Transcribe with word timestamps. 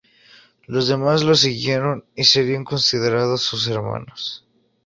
Los 0.65 0.87
demás 0.87 1.21
lo 1.23 1.35
siguieron, 1.35 2.05
y 2.15 2.23
serían 2.23 2.63
considerados 2.63 3.41
sus 3.43 3.67
hermanos. 3.67 4.47